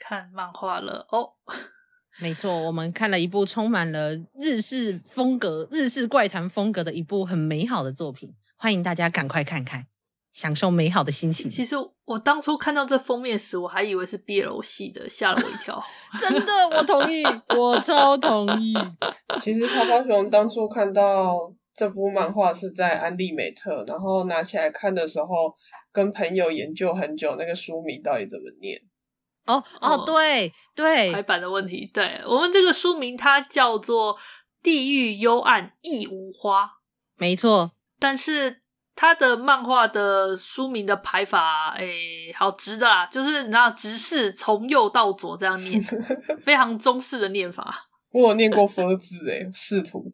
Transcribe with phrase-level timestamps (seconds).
[0.00, 1.32] 看漫画了哦，
[2.20, 9.86] 没错，我们看了一部充满了日式风格、日式怪谈风格的一部很美好的作品，欢迎大家赶快看看，
[10.32, 11.50] 享受美好的心情。
[11.50, 15.80] 其实我当初看到这封面时，我还以为是 BL 系的，吓了我一跳。
[16.18, 17.22] 真的，我同意，
[17.56, 18.74] 我超同意。
[19.40, 25.54] 其实泡泡熊当初看到这部漫画是在安利美特，然后拿起来看的时候，
[25.92, 28.80] 跟朋友研究很久，那个书名到底怎么念。
[29.48, 31.90] 哦哦，对对，排版的问题。
[31.92, 34.14] 对，我们这个书名它叫做
[34.62, 36.64] 《地狱幽暗亦无花》，
[37.16, 37.72] 没错。
[37.98, 38.60] 但是
[38.94, 41.88] 它的漫画的书名的排法，哎，
[42.36, 45.82] 好直的啦，就是你知道直视从右到左这样念，
[46.44, 47.88] 非常中式的念法。
[48.10, 50.12] 我有念过“佛”字，哎，试图。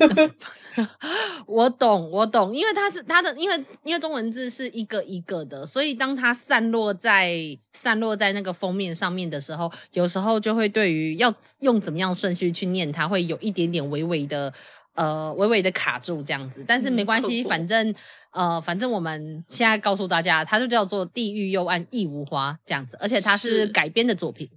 [1.46, 14.52] 我懂，我懂，因为它是它的，因为因为中文字是一个一个的，所以当它散落在散落在那个封面上面的时候，有时候就会对于要用怎么样顺序去念它，会有一点点微微的
[14.94, 16.64] 呃微微的卡住这样子。
[16.66, 17.94] 但是没关系，嗯、反正
[18.30, 24.48] 呃反正我们现在告诉大家，它就叫做《地狱幽暗亦无花》这样子，而且它是改编的作品，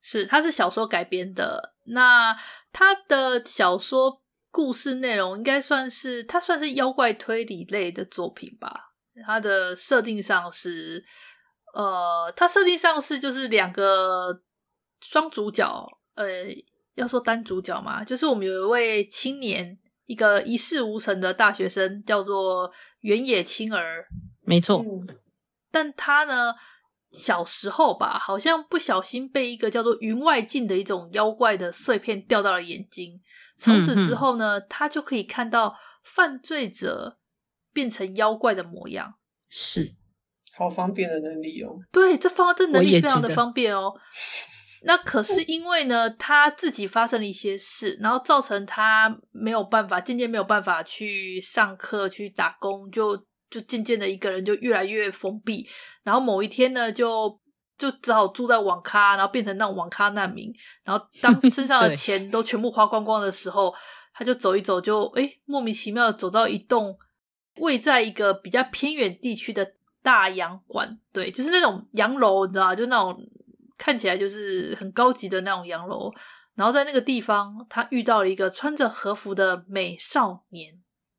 [0.00, 1.74] 是，是它是小说改编的。
[1.84, 2.34] 那
[2.72, 4.19] 他的小说。
[4.50, 8.92] 故事内容应该算是，它算是妖怪推理类的作品吧。
[9.26, 11.04] 它的设定上是，
[11.74, 14.42] 呃，它设定上是就是两个
[15.00, 16.26] 双主角，呃，
[16.94, 24.06] 要说单主角嘛，就是我们有一位青年，一个一事无成的大学生，叫做原野青儿，
[24.42, 24.84] 没错。
[25.70, 26.54] 但他呢，
[27.10, 33.20] 小时候吧，好像不小心被一个叫做云外镜的一种妖怪的碎片掉到了眼睛。
[33.60, 37.18] 从此之后呢，他就可以看到犯罪者
[37.72, 39.14] 变成妖怪的模样。
[39.48, 39.94] 是，
[40.56, 41.78] 好方便的能力哦。
[41.92, 43.92] 对，这方这能力非常的方便哦。
[44.84, 53.16] 那可是因为呢，他自己发生了一些事，然后造成他没有办法，渐渐没有办法去上课、去打工，就
[53.50, 55.68] 就渐渐的一个人就越来越封闭。
[56.02, 57.39] 然后某一天呢，就。
[57.80, 60.52] 就只好住在网咖，然后变成那种网咖难民。
[60.84, 63.74] 然后当身上的钱都全部花光光的时候，
[64.12, 66.98] 他就走一走就，诶莫名其妙的走到一栋
[67.56, 72.74] 位在一个比较偏远地区的大洋馆，对，就是那种洋楼，你知道？
[72.74, 73.18] 就那种
[73.78, 76.12] 看起来就是很高级的那种洋楼。
[76.54, 80.74] 然后在那个地方，他遇到了一个穿着和服的美少年。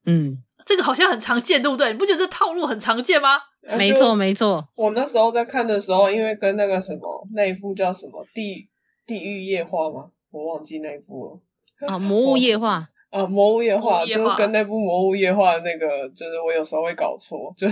[0.05, 1.91] 嗯，这个好像很常见，对不对？
[1.91, 3.39] 你不觉得这套路很常见吗？
[3.77, 4.67] 没错，没错。
[4.75, 8.67] 我那时候在看的时候，因为跟那个什么那一部叫什么《地
[9.05, 10.11] 地狱夜话》吗？
[10.31, 11.87] 我忘记那一部了。
[11.87, 12.87] 啊，《魔物夜话》
[13.19, 17.67] 啊，《魔物夜话》就是跟那部《魔物夜话》的那个，就是我有时候会搞错，就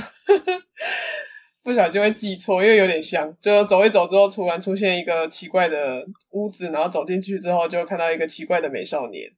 [1.63, 3.35] 不小心会记错，因为有点像。
[3.41, 9.29] 就走一走之后，突然出现一个奇怪的屋子，然后走进去之后，就看到一个奇怪的美少年。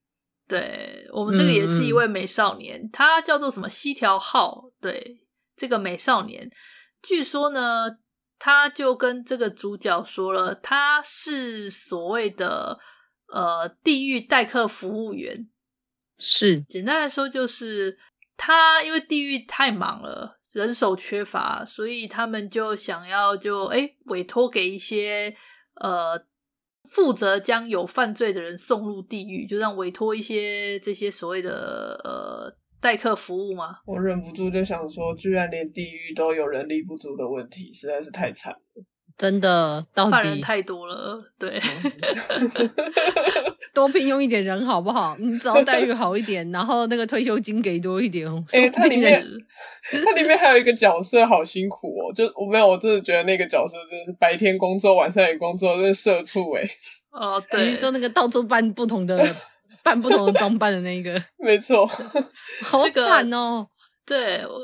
[0.47, 5.20] 对，我们这个也是一位美少年，嗯、他叫做什么西条浩，对。
[5.61, 6.49] 这个美少年，
[7.03, 7.99] 据说呢，
[8.39, 12.79] 他就跟这个主角说了，他是所谓的
[13.27, 15.47] 呃地狱代客服务员。
[16.17, 17.99] 是，简单来说就是
[18.35, 25.35] 他因为地狱太忙了，人手缺乏，所以他们就想要就诶委托给一些
[25.75, 26.19] 呃
[26.89, 32.59] 负责将有犯罪的人送入地狱，就让委托一些这些所谓的呃。
[32.81, 33.77] 代客服务吗？
[33.85, 38.83] 我忍不住就想说，居然连地狱都有人力不足的问题，实在是太惨了。
[39.17, 41.61] 真的，到底犯人太多了，对，
[43.71, 45.15] 多聘用一点人好不好？
[45.19, 48.43] 你只要待遇好一点， 然后那个退休金给多一点哦。
[48.51, 49.23] 哎、欸，它里面
[50.03, 56.67] 它里面还有一个角色好辛苦哦，就我没有，我真的觉得那个角色真的是白天工作，晚上也工作，真是社畜哎。
[57.11, 59.23] 哦，对，你说那个到处办不同的。
[59.83, 61.85] 扮不同的装扮的那一个， 没错，
[62.63, 63.67] 好惨哦。
[64.05, 64.59] 对，我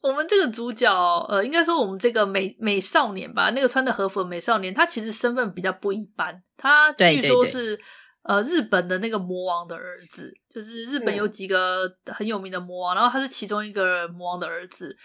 [0.00, 0.90] 我们这个主角，
[1.28, 6.42] 呃，应该说我们这个美美少年吧，那个穿的和服的美少年，他其实身份比较不一般。
[6.56, 7.78] 他据说是
[8.24, 14.96] 呃日本的那个魔王的儿子，就是日本有几个很有名的魔王，嗯、然后他是其中一个魔王的儿子。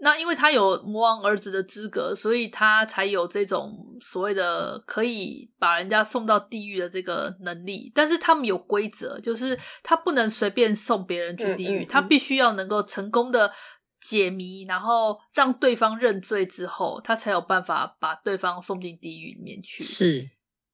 [0.00, 7.90] 那因为他有魔王儿子的资格，所以他才有这种所谓的可以把人家送到地狱的这个能力。
[7.94, 13.52] 但是他们有规则，就是他不能随便送别人去地狱，嗯嗯嗯，他必须要能够成功的
[14.00, 19.82] 解谜，然后让对方认罪之后，他才有办法把对方送进地狱里面去。
[19.82, 20.30] 是，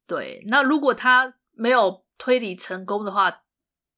[0.07, 0.43] 对。
[0.47, 3.43] 那如果他没有推理成功的话，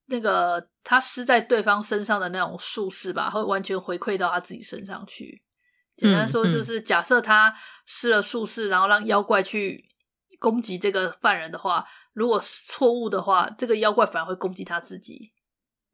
[0.06, 5.42] 那个他施在对方身上的那种术式吧，会完全回馈到他自己身上去。
[5.96, 7.54] 简单说，就是假设他
[7.86, 9.84] 施了术式，然后让妖怪去
[10.38, 15.32] 攻击这个犯人的话，如果是错误的话，这个妖怪反而会攻击他自己。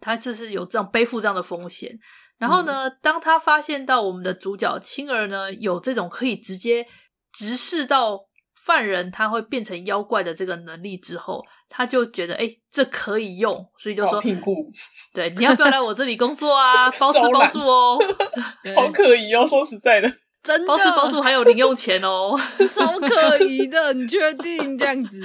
[0.00, 1.98] 他就是有这样背负这样的风险。
[2.38, 6.86] 然后呢，当他发现到我们的主角青儿呢，有这种可以直接
[7.32, 8.27] 直视到。
[8.68, 14.70] 犯人他会变成妖怪的这个能力之后，他就觉得哎、欸，这可以用，所以就说聘雇，
[15.14, 16.90] 对，你要不要来我这里工作啊？
[16.90, 17.98] 包吃包住哦，
[18.76, 20.12] 好可疑哦，说实在的，
[20.44, 22.38] 真的包吃包住还有零用钱哦，
[22.70, 25.18] 超可疑的，你确定这样子？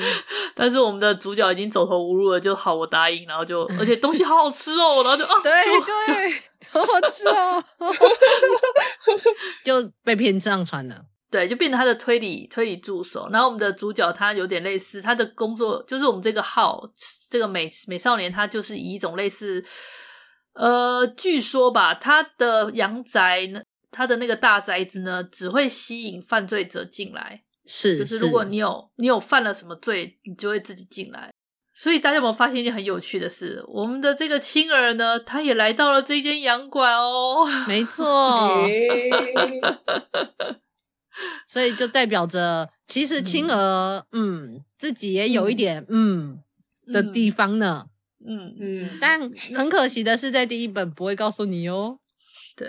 [0.56, 6.42] 但是我们的主角已经走投无路了，就好，我答应，然后就而且东西好好吃哦，然后就啊，对对，
[6.72, 7.62] 好好吃哦，
[9.66, 11.04] 就被骗上船了。
[11.34, 13.28] 对，就变成他的推理推理助手。
[13.32, 16.80] 然后我们的主角他有点类似，他的工作就是我们这个号
[17.32, 19.66] 这个美美少年，他就是以一种类似，
[20.54, 27.42] 呃，据说吧，他的阳宅呢，他的那个大宅子呢，只会吸引犯罪者进来。
[27.66, 31.32] 是，就是如果你有你有犯了什么罪，你就会自己进来。
[31.74, 33.64] 所以大家有没有发现一件很有趣的事？
[33.68, 37.48] 我们的这个青儿呢，他也来到了这间洋馆哦。
[37.68, 38.68] 没错。
[41.48, 46.40] 所以就代表着，其实青儿，嗯，嗯，自己也有一点，嗯，
[46.88, 47.88] 嗯的地方呢，
[48.26, 48.98] 嗯嗯。
[49.00, 49.22] 但
[49.56, 52.00] 很可惜的是，在第一本不会告诉你哦。
[52.56, 52.68] 对，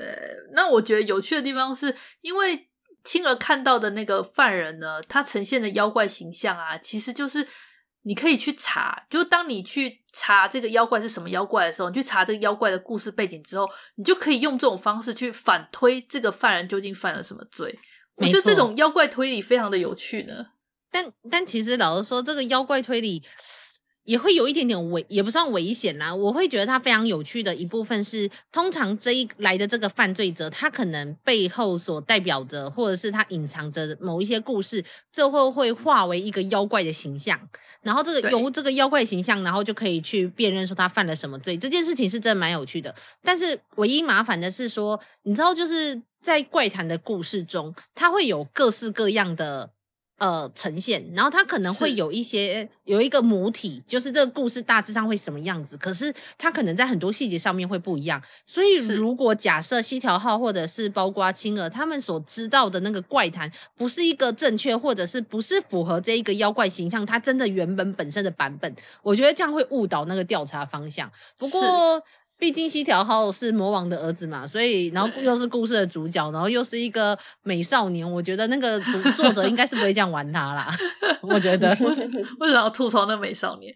[0.55, 2.69] 那我觉得有趣的地方是，因为
[3.05, 7.47] 青儿看到的那个犯人呢，他呈现的妖怪形象啊，其实就是
[8.03, 17.79] 你可以去查，就当你去查这个妖怪是什么妖怪的时候，你去查这个妖怪的故事背景之后，你就可以用这种方式去反推这个犯人究竟犯了什么罪。
[18.17, 20.47] 我觉得这种妖怪推理非常的有趣呢，
[20.91, 23.23] 但但其实老实说，这个妖怪推理
[24.05, 26.15] 也会有一点点危，也不算危险啦。
[26.15, 37.39] 我会觉得它非常有趣的一部分是，通常这一来的这个犯罪者，他可能背后所代表着，或者是他隐藏着某一些故事，最后会化为一个妖怪的形象。
[37.83, 41.57] 然后这个由这个妖怪形象，然后就可以去辨认说他犯了什么罪。
[41.57, 46.03] 这件事情是真的蛮有趣的，但是唯一麻烦的是说，你知道就是。
[46.25, 49.69] 在怪谈的故事中，它会有各式各样的
[50.19, 58.23] 呃呈现，然后它可能会有一些有一个母体，就是这个故事大致上会什么样子，可是它可能在很多细节上面会不一样。
[58.47, 71.11] 所以，如果假设西条号或者是包括青儿他们所知道的那个怪谈不是一个正确，或者是不是符合这一个妖怪形象，它真的原本本身的版本，我觉得这样会误导那个调查方向。
[71.37, 72.03] 不过。
[72.37, 80.69] 毕竟西条号是魔王的儿子嘛，所以然后又是故事的主角，然后又是一个美少年，我觉得那个作作者应该是不会这样玩他啦。
[81.23, 82.09] 我觉得 为什
[82.39, 83.75] 么要吐槽那美少年？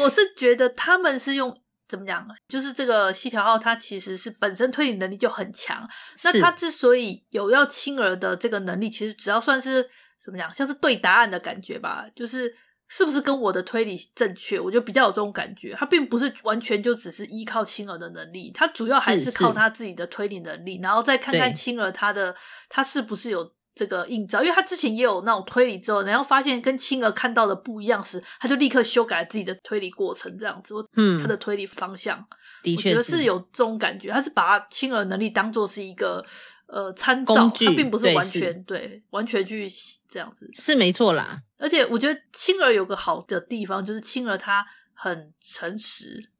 [0.00, 1.54] 我是觉得他们是用
[1.86, 2.26] 怎么讲？
[2.48, 5.86] 就是这个西条号，他其实是本身推理能力就很强。
[6.24, 9.86] 那他之所以有要亲儿的这个能力，其实只要算是
[10.20, 12.52] 怎么讲，像是对答案的感觉吧，就是。
[12.88, 14.60] 是不是跟我的推理正确？
[14.60, 15.74] 我就比较有这种感觉。
[15.74, 22.34] 他并不是完全就只是依靠青儿的能力，他主要还是靠他自己的推理能力，然后再看看青儿他的
[22.68, 24.40] 他是不是有这个映照。
[24.42, 30.74] 因为他之前也有那种推理之后，然后发现跟青儿看到的不一样时，他就立刻修改自己的推理过程，这样子。
[30.96, 32.24] 嗯，他的推理方向，
[32.62, 34.10] 的确是，我觉得是有这种感觉。
[34.10, 36.24] 他是把青儿能力当做是一个。
[36.68, 39.68] 呃，参照，它并不是完全对，对，完全去
[40.08, 41.40] 这样子是没错啦。
[41.58, 46.30] 而且我觉得青儿有个好的地方，就是青儿他很诚实，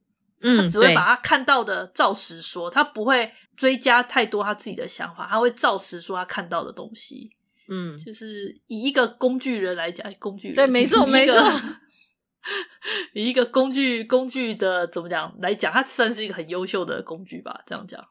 [0.41, 7.31] 嗯，他只会把他看到的照实说，他不会追加太多他自己的想法，他会照实说他看到的东西。
[7.69, 11.35] 嗯，就是以一个工具人来讲，工具人对，没错，没错。
[13.11, 18.01] 以一个工具工具的怎么讲来讲，他算是一个很优秀的工具吧，这样讲，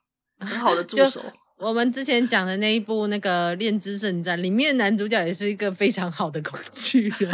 [0.40, 1.22] 很好的助手。
[1.58, 7.32] 我们之前讲的那一部那个《恋之圣战》里面，男主角也是一个非常好的工具人，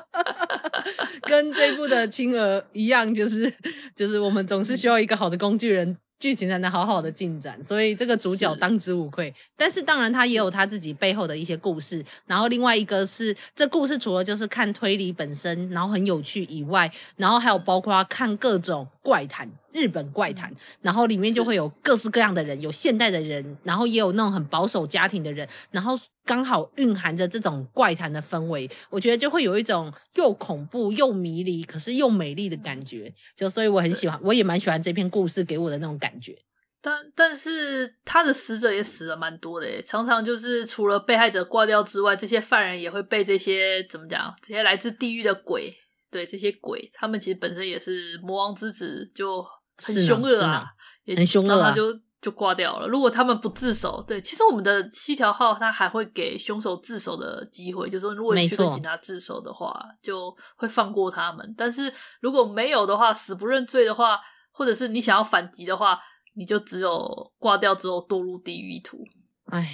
[1.24, 3.50] 跟这部的青儿一样，就是
[3.94, 7.58] 就是我们总是需要一个好的工具人，剧情才能好好的进展。
[7.64, 9.34] 所以这个主角当之无愧。
[9.56, 12.04] 但是当然，他也有他自己背后的一些故事。
[12.26, 19.50] 然后另外一个是，这故事除了就是看推理本身，然后很有趣以外，然后还有包括看各种怪谈。
[19.76, 33.12] 日本怪谈，然后里面就会有各式各样的人，有现代的人，然后也有那种很保守家庭的人，然后刚好蕴含着这种怪谈的氛围，我觉得就会有一种又恐怖又迷离，可是又美丽的感觉。
[33.36, 36.36] 就所以我很喜欢，我也蛮喜欢这篇故事给我的那种感觉。
[36.82, 44.32] 但但是他的死者也死了蛮多的耶，常常就是除了被害者挂掉之外，这些犯人也会被这些怎么讲？
[44.40, 45.74] 这些来自地狱的鬼，
[46.12, 49.44] 对这些鬼，他们其实本身也是魔王之子，就
[49.78, 50.66] 很凶恶啊，
[51.04, 51.82] 也很凶恶啊，就
[52.20, 52.86] 就挂掉了。
[52.86, 61.54] 如果他们不自首，对，其实我们的七条号他还会给凶手自首的机会，就是说如果你去跟警察自首的话，就会放过他们。
[61.56, 65.98] 但是如果没有的话，死不认罪的话，或者是你想要反击的话。
[66.38, 69.02] 你就只有挂掉之后堕入地狱一途，
[69.46, 69.66] 哎，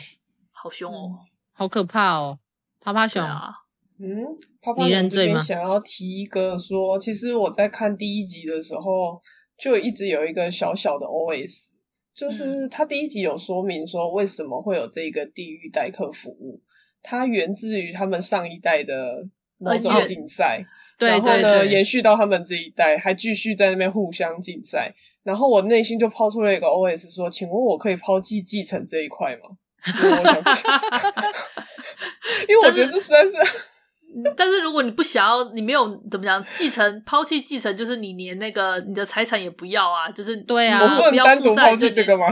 [0.55, 1.19] 好凶哦、嗯，
[1.51, 2.39] 好可怕哦，
[2.81, 3.53] 趴趴熊啊，
[3.99, 4.07] 嗯，
[4.61, 9.21] 趴趴熊这边想要提一个说，其实我在看第一集的时候，
[9.63, 11.75] 就一直有一个小小的 OS，
[12.13, 16.61] 就是他第一集有说明说为什么会有这个地狱代客服务，
[17.01, 19.25] 它源自于他们上一代的
[19.59, 20.67] 某种竞赛，
[20.99, 24.93] 然后呢延续到他们这一代，还继续在那边互相竞赛。
[25.23, 29.43] 然后我内心就抛出了一个 OS 说：“请问我可以抛弃继承这一块吗？”
[32.49, 33.31] 因为我觉得这实在，是。
[34.37, 42.27] 但是如果你不想要，你没有怎么讲继承，抛弃继承就是你连那个你的财产也不要啊，就是对啊，我不要单独抛弃这个吗？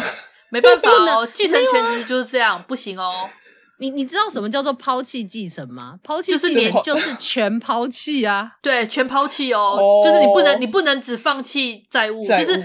[0.51, 3.31] 没办法 哦，继承权其实就是这样，不行哦。
[3.79, 5.95] 你你知道什么叫做抛弃继承吗？
[6.03, 8.53] 抛弃继承就是全抛弃啊！
[8.61, 12.63] 对，全抛弃哦，oh, 就是你不能，你不能只放弃债务，债务，就是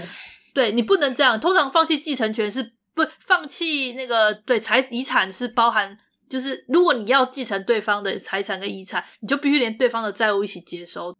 [0.52, 1.40] 对你不能这样。
[1.40, 2.62] 通常放弃继承权是
[2.94, 5.96] 不放弃那个对财遗产是包含，
[6.28, 11.16] 就是如果你要继承对方的财产跟遗产，你就必须连对方的债务一起接收，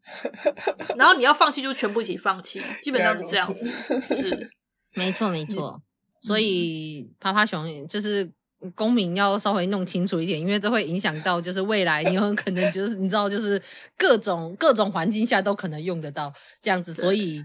[0.97, 3.71] 然后你要放弃就全部一起放弃，基本上是这样子。
[4.03, 4.51] 是，
[4.95, 5.81] 没 错没错。
[6.21, 8.31] 所以趴趴熊就是。
[8.75, 13.63] 公民要稍微弄清楚一点，因为这会影响到，就是未来你有可能就是你知道，就是
[13.99, 16.33] 各种各种环境下都可能用得到
[16.63, 17.41] 这样子，所以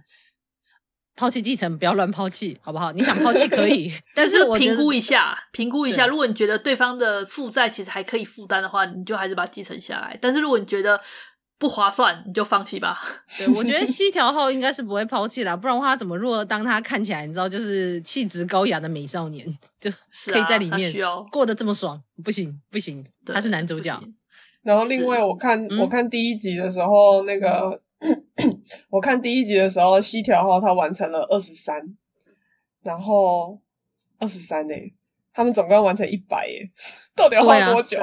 [1.21, 2.91] 抛弃继承不要乱抛弃，好不好？
[2.93, 10.17] 你想抛弃可以， 但是评估一下，评估一下，如果你觉得对方的负债其实还可以负担的话，你就还是把它继承下来。
[10.19, 10.99] 但是如果你觉得，
[11.59, 12.99] 不划算，你就放弃吧。
[13.37, 19.45] 对，我觉得西条号应该是不会抛弃啦，不然的话怎么如果当他看起来你知道就是气质高雅的美少年，
[19.79, 19.91] 就
[20.31, 20.91] 可以在里面
[21.31, 22.01] 过得这么爽？
[22.23, 24.01] 不行不行，他是男主角。
[24.63, 27.79] 然后另外我看我看第一集的时候，那个
[28.89, 31.81] 我看第一集的时候，西条号他完成了二十三，
[32.83, 33.59] 然后
[34.19, 34.73] 二十三呢，
[35.33, 36.69] 他们总共要完成一百耶，
[37.15, 37.97] 到底要花多久？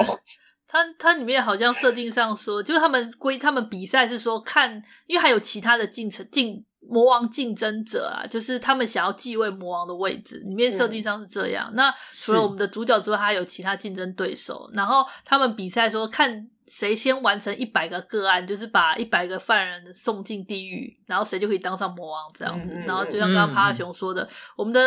[0.67, 11.69] 它它里面好像设定上说，就是他们归他们比赛是说看，因为还有其他的竞争竞魔王竞争者啊，就是他们想要继位魔王的位置，里面设定上是这样。
[11.71, 16.49] 嗯、那除了我们的主角之外，还有其他竞争对手，然后他们比赛说看。
[16.69, 22.73] 谁先完成一百个个案，就是把一百个犯人送进地狱，然后谁就可以当上魔王这样子。
[22.75, 24.81] 嗯、然后就像刚刚趴趴熊说的，嗯、我们的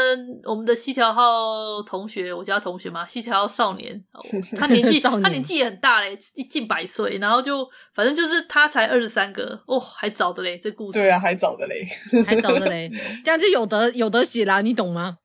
[0.45, 4.01] 我们的西条号同学，我叫他同学嘛，西条号少年，
[4.57, 6.17] 他年纪 他年纪也很大嘞，
[6.49, 7.19] 近百岁。
[7.19, 11.01] 然后就反正就是他才二十三个哦，还早的嘞，这故事。
[11.01, 11.85] 对啊，还早的嘞，
[12.25, 12.89] 还早的嘞，
[13.25, 15.19] 这样就有得有得写啦，你懂吗？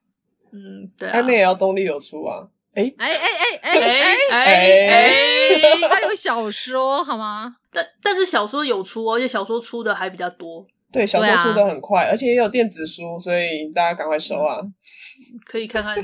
[0.52, 2.48] 嗯，对、啊，他们也要动力有出啊。
[2.78, 5.90] 哎哎哎哎哎哎哎！
[5.90, 7.56] 他有小说好吗？
[7.72, 10.64] 但但是小说有出，而且小说出的还比较多。
[10.92, 14.62] 对，小说出的很快，而且也有电子书，所以大家赶快收啊！
[15.46, 15.98] 可以看看，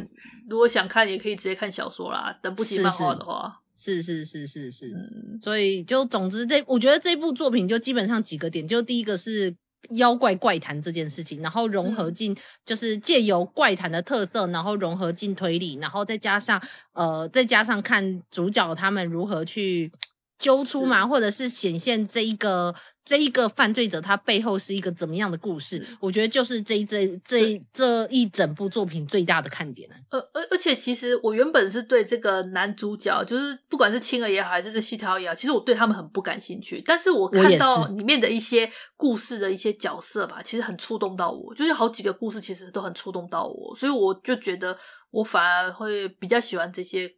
[0.49, 2.35] 如果想看，也可以直接看小说啦。
[2.41, 4.87] 等不及漫画的话，是是是是是。
[4.87, 9.55] 嗯，所以就总之这，我觉得这部作品就基本上几个点，就第一个是。
[9.91, 12.35] 妖怪怪谈这件事情，然后融合进，
[12.65, 16.61] 就是借由怪谈的特色，然后融合进推理，然后再加上
[16.93, 19.91] 呃，再加上看主角他们如何去
[20.39, 22.73] 揪出嘛，或者是显现这一个。
[23.05, 25.85] 这一个犯罪者他背后是一个怎么样的故事？
[25.99, 29.89] 我觉得就是这一这这这一整部作品最大的看点。
[30.09, 36.81] 而而而且其实我原本是对这个男主角，就是不管是青儿也好，还是这西条也好，其实我对他们很不感兴趣。
[36.85, 44.77] 但是我看到里面的一些故事的一些角色吧，其实很触动到我，就是好几个故事其实都很触动到我，所以我就觉得
[45.11, 47.11] 我反而会比较喜欢这些，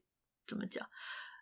[0.48, 0.84] 怎么讲？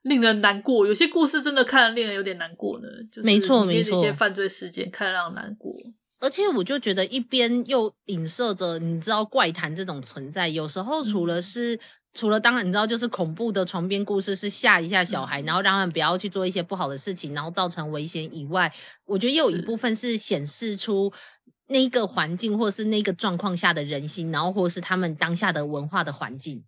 [0.04, 2.88] 令人难过，有些故事真的看了令人有点难过呢。
[3.12, 5.76] 就是没错，没错，一些犯罪事件看了让人难过。
[6.20, 11.80] 而且我就觉得一边又影射着，你知道怪谈这种存在，有时候除了是、嗯、
[12.14, 18.72] 除了当然你知道就是恐怖的床边故事是吓一下小孩，嗯、然后让他们不要去做一些不好的事情，然后造成危险以外，
[19.06, 21.12] 我觉得又有一部分是显示出。
[21.68, 26.62] 那个环境或是那个状况下的人心，然后或是他们当下的文化的环境。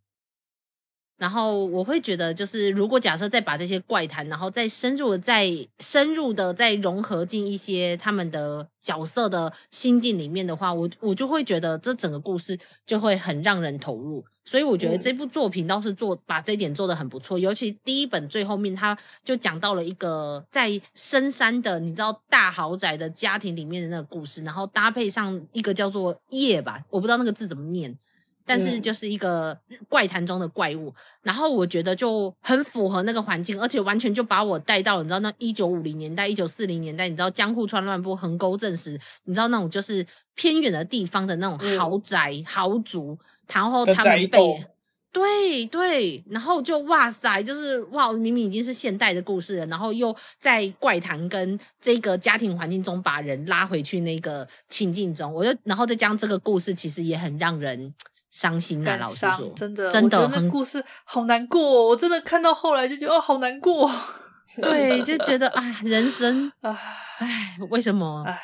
[1.17, 14.23] 然后我会觉得，就是如果假设再把这些怪谈，然后再深入的、再深入的、再融合进一些他们的角色的心境里面的话，我我就会觉得这整个故事就会很让人投入。
[14.47, 17.39] 所以我觉得这部作品倒是做把这一点做的很不错。
[17.39, 27.97] 尤其第一本最后面，他就讲到了一个在深山的你知道大豪宅的家庭里面的那个故事，然后搭配上一个叫做夜吧，我不知道那个字怎么念。
[28.45, 29.57] 但是就是一个
[29.89, 43.17] 怪谈中的怪物，然后我觉得就很符合那个环境，而且完全就把我带到了你知道那一九五零年代、一九四零年代，你知道江户川乱步、横沟正史，你知道那种就是偏远的地方的那种豪宅、嗯、豪族，
[43.51, 44.65] 然后他们被
[45.11, 57.93] 对对，然后就哇塞，就是哇，明明已经是现代的故事了，然后又在怪谈跟这个家庭环境中把人拉回去那个情境中，我就然后再将这个故事其实也很让人。
[58.35, 58.97] 伤心啊！
[58.97, 61.87] 老实说，真的，真的，那故事好难过哦。
[61.87, 63.89] 我真的看到后来就觉得哦，好难过。
[64.61, 66.77] 对，就觉得啊，人生啊，
[67.19, 68.25] 唉，为什么？
[68.27, 68.37] 唉，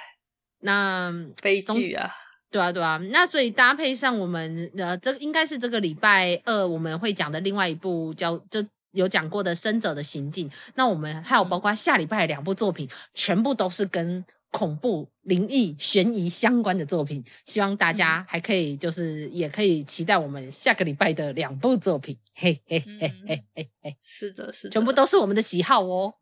[0.61, 2.09] 那悲剧啊！
[2.49, 2.97] 对啊，对啊。
[3.11, 10.49] 那所以搭配上我们呃，这应该是这个礼拜二我们会讲的另外一部叫就有讲过的《生者的行进》。
[10.75, 14.23] 那我们还有包括下礼拜两部作品，全部都是跟。
[14.51, 22.17] 恐怖、灵异、悬疑相关的作品，希望大家还可以，就是也可以期待我们下个礼拜的两部作品。
[22.35, 26.15] 嘿嘿嘿嘿嘿嘿，是的，是的，全部都是我们的喜好哦。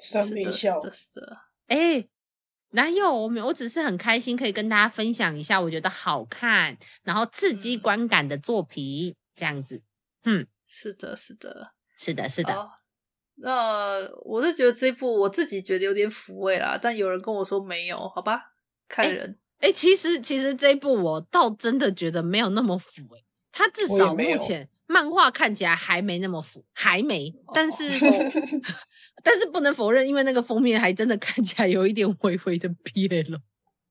[0.00, 1.38] 是的，是的，是的。
[1.68, 2.06] 哎，
[2.70, 3.12] 哪有？
[3.22, 9.80] 我们我只是很开心，可以跟大家分享一下我觉得好看，然后刺激观感的作品，这样子。
[10.24, 12.70] 嗯，是的，是的，是的，是的。
[13.38, 18.52] 那我是觉得这部我自己觉得有点抚慰啦，但有人跟我说没有，好吧，
[18.88, 19.38] 看人。
[19.58, 27.34] 哎、欸欸，其实其实这一部我倒真的觉得没有那么抚慰，它至少目前漫画看起来还没那么抚，还没。
[27.54, 28.62] 但是、 哦、
[29.22, 33.40] 但是不能否认，因为那个封面还真的看起来有一点微微的憋了。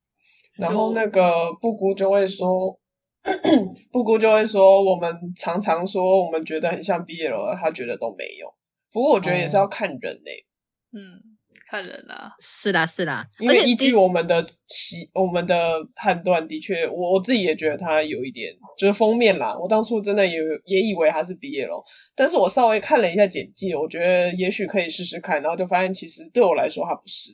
[0.57, 2.79] 然后那个布谷就会说，
[3.91, 8.54] 布谷就会说，我们常常说我们觉得很像毕业了他觉得都没有。
[8.95, 11.21] 不过我觉得也是要看人嘞、欸哦，嗯，
[11.69, 15.53] 看人啦，是啦是啦，因为依据我们的习我们的
[15.93, 19.53] 判断，的确，我我自己也觉得它有一点，就是封面啦。
[19.59, 21.83] 我当初真的也也以为它是毕业了
[22.15, 27.31] 但是我稍微看了一下简介，我觉得也许可以试试看，然后就发现其实对我来说它不是。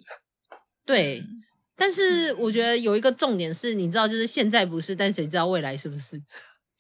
[0.84, 1.22] 对，
[1.78, 6.20] 但是我觉得有一个重点是，你知道，就是现在不是，但谁知道未来是不是？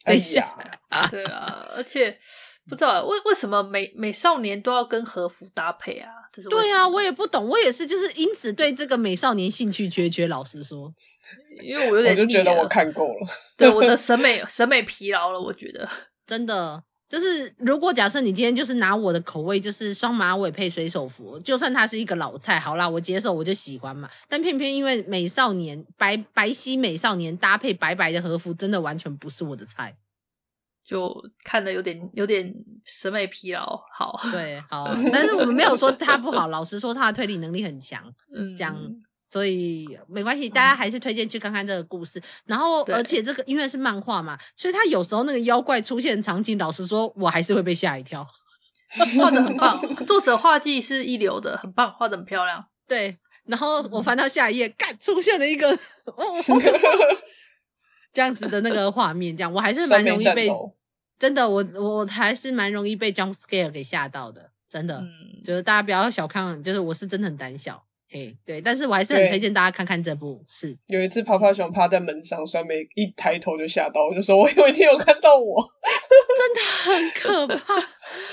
[0.03, 0.57] 等一下，
[1.11, 2.17] 对啊，而且。
[2.69, 6.09] 不知道为为什么美美少年都要跟和服搭配啊？
[6.31, 10.27] 这是对啊，我也不懂，我也是，就是因此对这个美少年兴趣缺缺。
[10.27, 10.93] 老实说，
[11.61, 15.39] 因为我有点我就觉得我看够了，对我的 审美审美疲劳了。
[15.39, 15.89] 我觉得
[16.25, 24.09] 真的就是，如果假设你今天就是拿我的口味，就是双马尾配水手服，就算它是一个老菜，好啦，我接受，我就喜欢嘛。
[24.29, 29.97] 但偏偏因为美少年白白皙美少年搭配白白的和服，真的完全不是我的菜。
[30.83, 32.53] 就看的有点有点
[32.85, 38.03] 审美疲劳，好，对，好， 但是我们没有说他不好， 老实说他的推理能力很强，
[38.35, 38.75] 嗯，这样，
[39.27, 42.21] 所以没关系，大家还是推荐去看看这个故事。
[42.45, 48.27] 然后，而且这个因为是漫画嘛，所以他有时候那个妖怪出现的场景，老实说，我还是会被吓一跳。
[49.17, 52.65] 画的很棒，作者画技是一流的，很棒，画的很漂亮。
[52.85, 55.71] 对，然后我翻到下一页，干，出现了一个，
[56.05, 56.79] 哦，好可怕。
[58.13, 60.49] 这样子的那个画面，这样我还是蛮容易被
[61.19, 65.09] 真的，我我还是蛮容易被 jump scare 给吓到的，真的，嗯、
[65.43, 70.43] 就是大家不要小看，就是我是真的很胆小，嘿，对，但是我还是很推荐大家看看这部。
[70.47, 75.63] 是有一次，趴趴熊趴在门上，酸梅一抬头就吓到，我就说我以为你有看到我，
[76.37, 77.75] 真的很可怕。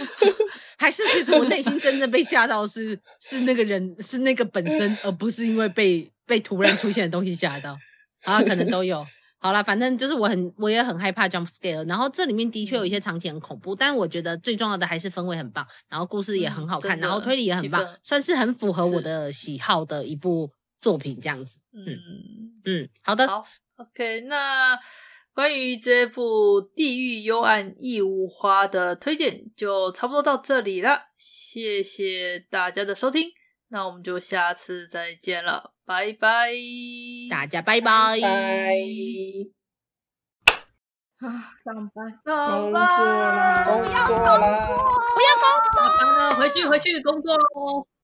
[0.81, 7.77] 还是其实我内心真的被吓到，是是那个人，是那个本身，而不是因为被被突然出现的东西吓到，
[8.23, 9.07] 啊，可能都有。
[9.41, 11.87] 好啦，反正就是我很，我也很害怕 jump scare。
[11.89, 21.57] 然后这里面的确有一些场景很恐怖，嗯、但我觉得最重要的还是氛围很棒，然后故事也很好看，嗯、然后推理也很棒，算是很符合我的喜好的一部作品这样子。
[21.73, 21.99] 嗯
[22.65, 23.45] 嗯，好的，好
[23.77, 24.23] ，OK。
[24.23, 24.79] 那
[25.33, 33.31] 关于这部《地狱幽暗异物花》的推荐就差不多到这里了，谢谢大家的收听，
[33.71, 35.73] 那我们就下次再见了。
[35.85, 36.51] 拜拜，
[37.31, 38.19] 大家拜拜。
[38.21, 38.77] 拜。
[41.19, 44.47] 啊，上班，上班，工作啦，工作啦，
[45.15, 45.79] 不要工作，
[46.39, 47.89] 回去，回去工作喽。